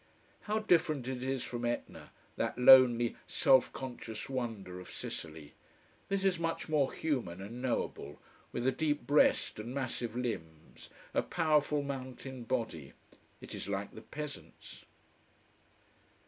[0.49, 5.53] How different it is from Etna, that lonely, self conscious wonder of Sicily!
[6.09, 8.19] This is much more human and knowable,
[8.51, 12.93] with a deep breast and massive limbs, a powerful mountain body.
[13.41, 14.85] It is like the peasants.